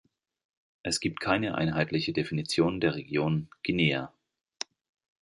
[0.81, 4.11] Es gibt keine einheitliche Definition der Region Guinea.